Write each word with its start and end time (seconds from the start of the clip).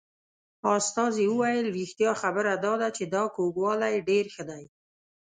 استازي 0.77 1.25
وویل 1.29 1.65
رښتیا 1.77 2.11
خبره 2.21 2.53
دا 2.65 2.73
ده 2.81 2.89
چې 2.97 3.03
دا 3.15 3.23
کوږوالی 3.35 3.93
ډېر 4.09 4.25
ښه 4.33 4.43
دی. 4.49 4.63